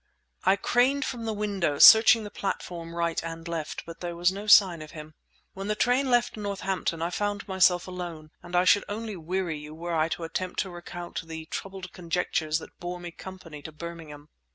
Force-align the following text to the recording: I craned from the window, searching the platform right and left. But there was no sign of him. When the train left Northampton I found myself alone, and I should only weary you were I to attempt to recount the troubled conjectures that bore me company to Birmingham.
I 0.45 0.55
craned 0.55 1.05
from 1.05 1.25
the 1.25 1.31
window, 1.33 1.77
searching 1.77 2.23
the 2.23 2.31
platform 2.31 2.95
right 2.95 3.23
and 3.23 3.47
left. 3.47 3.85
But 3.85 3.99
there 3.99 4.15
was 4.15 4.31
no 4.31 4.47
sign 4.47 4.81
of 4.81 4.89
him. 4.97 5.13
When 5.53 5.67
the 5.67 5.75
train 5.75 6.09
left 6.09 6.35
Northampton 6.35 7.03
I 7.03 7.11
found 7.11 7.47
myself 7.47 7.87
alone, 7.87 8.31
and 8.41 8.55
I 8.55 8.65
should 8.65 8.83
only 8.89 9.15
weary 9.15 9.59
you 9.59 9.75
were 9.75 9.93
I 9.93 10.09
to 10.09 10.23
attempt 10.23 10.57
to 10.61 10.71
recount 10.71 11.21
the 11.27 11.45
troubled 11.45 11.93
conjectures 11.93 12.57
that 12.57 12.79
bore 12.79 12.99
me 12.99 13.11
company 13.11 13.61
to 13.61 13.71
Birmingham. 13.71 14.29